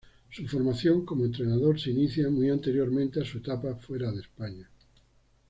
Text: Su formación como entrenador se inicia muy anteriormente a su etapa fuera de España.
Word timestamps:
Su 0.31 0.47
formación 0.47 1.05
como 1.05 1.25
entrenador 1.25 1.79
se 1.79 1.91
inicia 1.91 2.27
muy 2.31 2.49
anteriormente 2.49 3.21
a 3.21 3.23
su 3.23 3.37
etapa 3.37 3.75
fuera 3.75 4.11
de 4.11 4.21
España. 4.21 4.67